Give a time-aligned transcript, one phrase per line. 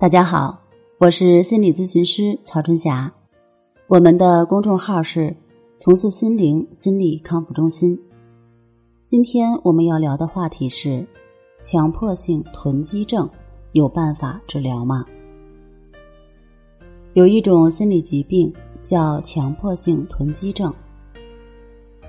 [0.00, 0.56] 大家好，
[0.98, 3.12] 我是心理咨询师曹春霞，
[3.88, 5.36] 我们的公众号是
[5.82, 8.00] “重塑心灵心理康复中心”。
[9.02, 11.04] 今天我们要聊的话题是：
[11.62, 13.28] 强迫性囤积症
[13.72, 15.04] 有办法治疗吗？
[17.14, 18.54] 有一种心理疾病
[18.84, 20.72] 叫强迫性囤积症，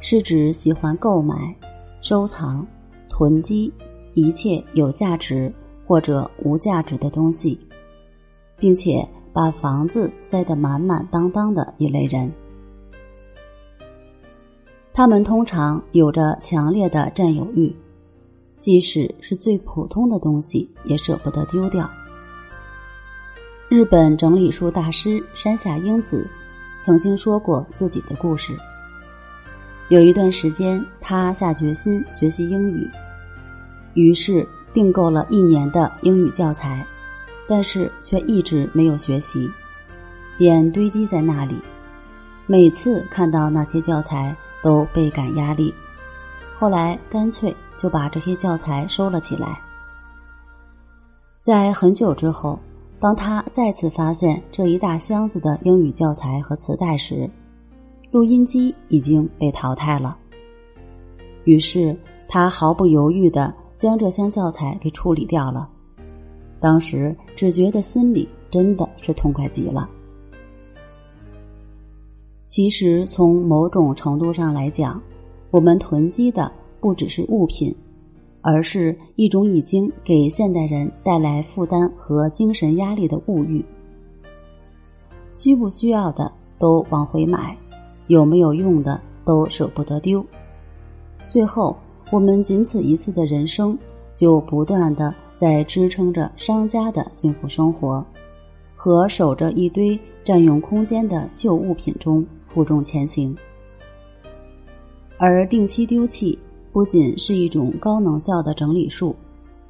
[0.00, 1.54] 是指喜欢购买、
[2.00, 2.66] 收藏、
[3.10, 3.70] 囤积
[4.14, 5.52] 一切有价值
[5.86, 7.60] 或者无价值的东西。
[8.64, 12.32] 并且把房子塞得满满当当的一类人，
[14.90, 17.70] 他们通常有着强烈的占有欲，
[18.58, 21.86] 即使是最普通的东西也舍不得丢掉。
[23.68, 26.26] 日本整理术大师山下英子
[26.80, 28.56] 曾经说过自己的故事。
[29.90, 32.90] 有一段时间，他下决心学习英语，
[33.92, 36.82] 于是订购了一年的英语教材。
[37.48, 39.50] 但是却一直没有学习，
[40.38, 41.56] 便堆积在那里。
[42.46, 45.74] 每次看到那些教材，都倍感压力。
[46.54, 49.60] 后来干脆就把这些教材收了起来。
[51.42, 52.58] 在很久之后，
[52.98, 57.28] 当他再次发现这一大箱子的英语教材和磁带时，
[58.10, 60.16] 录音机已经被淘汰了。
[61.44, 61.94] 于是
[62.26, 65.68] 他毫不犹豫的将这箱教材给处理掉了。
[66.64, 69.86] 当时只觉得心里真的是痛快极了。
[72.46, 74.98] 其实从某种程度上来讲，
[75.50, 76.50] 我们囤积的
[76.80, 77.76] 不只是物品，
[78.40, 83.62] 而是一种已经给现代人带来负担和精神压力的物欲。
[85.34, 87.54] 需不需要的都往回买，
[88.06, 90.24] 有没有用的都舍不得丢。
[91.28, 91.76] 最后，
[92.10, 93.78] 我们仅此一次的人生
[94.14, 95.14] 就不断的。
[95.36, 98.04] 在支撑着商家的幸福生活，
[98.76, 103.36] 和守着一堆占用空间的旧物品中负重前行。
[105.16, 106.38] 而定期丢弃
[106.72, 109.14] 不仅是一种高能效的整理术，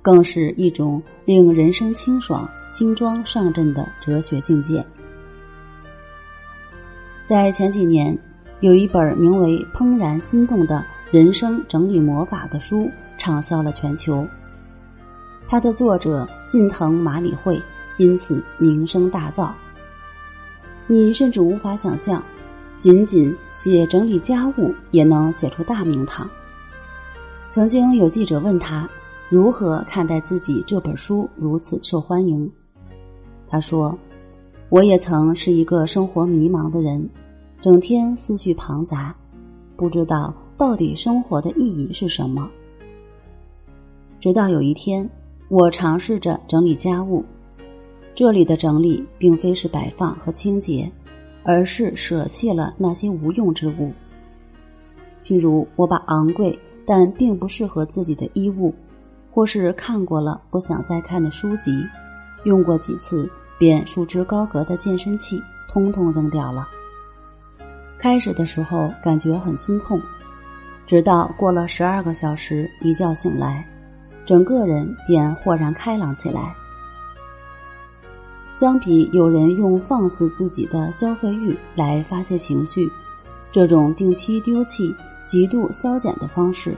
[0.01, 4.85] 更是一种令人生清爽、轻装上阵的哲学境界。
[7.25, 8.17] 在前几年，
[8.61, 14.27] 有一本名为《怦然心动的人生整理魔法》的书畅销了全球。
[15.47, 17.61] 它的作者近藤麻里惠
[17.99, 19.51] 因此名声大噪。
[20.87, 22.23] 你甚至无法想象，
[22.79, 26.29] 仅仅写整理家务也能写出大名堂。
[27.51, 28.89] 曾经有记者问他
[29.29, 32.51] 如何看待自己这本书如此受欢迎，
[33.47, 33.97] 他说
[34.71, 37.09] ：“我也曾是一个生活迷茫的人，
[37.61, 39.15] 整天思绪庞杂，
[39.77, 42.51] 不知道到底生活的意义是什么。
[44.21, 45.09] 直到有一天。”
[45.49, 47.25] 我尝试着整理家务，
[48.15, 50.91] 这里的整理并非是摆放和清洁，
[51.43, 53.93] 而是舍弃了那些无用之物。
[55.25, 58.75] 譬如，我把昂贵但并不适合自己的衣物，
[59.31, 61.85] 或是看过了不想再看的书籍，
[62.45, 66.67] 用过几次便束之高阁的健身器，通通扔掉了。
[67.99, 70.01] 开始的时候感觉很心痛，
[70.87, 73.65] 直到过了十二个小时，一觉醒来。
[74.25, 76.55] 整个人便豁然开朗起来。
[78.53, 82.89] 相比有人用放肆自己的消费欲来发泄情绪，
[83.51, 84.95] 这种定期丢弃、
[85.27, 86.77] 极度消减的方式，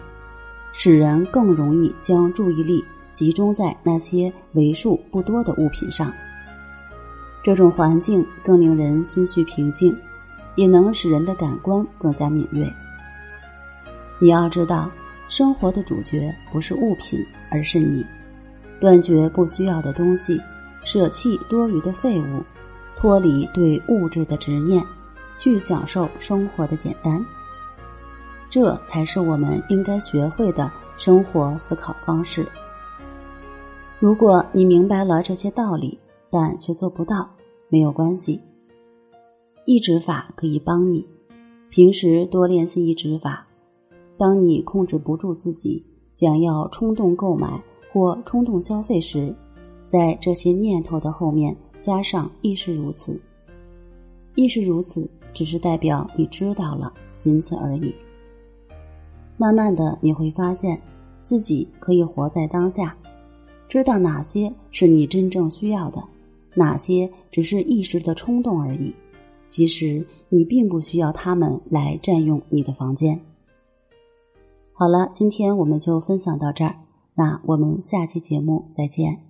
[0.73, 6.11] 使人更容易将注意力集中在那些为数不多的物品上。
[7.43, 9.95] 这种环境更令人心绪平静，
[10.55, 12.73] 也能使人的感官更加敏锐。
[14.19, 14.91] 你要知道。
[15.29, 18.05] 生活的主角不是物品，而是你。
[18.81, 20.41] 断绝不需要的东西，
[20.85, 22.43] 舍弃多余的废物，
[22.95, 24.85] 脱离对物质的执念，
[25.37, 27.25] 去享受生活的简单。
[28.51, 32.47] 这才是我们应该学会的生活思考方式。
[33.99, 35.99] 如果你明白了这些道理，
[36.31, 37.29] 但却做不到，
[37.69, 38.41] 没有关系。
[39.65, 41.05] 一指法可以帮你，
[41.71, 43.46] 平时多练习一指法。
[44.17, 49.35] 当你控制不住自己想要冲动购买或冲动消费时，
[49.87, 53.21] 在这些念头的后面加上“亦是如此
[54.35, 57.95] ”，“亦是如此”只是代表你知道了，仅此而已。
[59.37, 60.81] 慢慢的，你会发现
[61.23, 62.97] 自己可以活在当下，
[63.69, 66.03] 知道哪些是你真正需要的，
[66.55, 68.95] 哪些只是一时的冲动而已。
[69.47, 73.21] 其实你并不需要他们来占用你的房间。
[74.79, 76.77] 好了，今天我们就分享到这儿，
[77.15, 79.23] 那我们下期节目再见。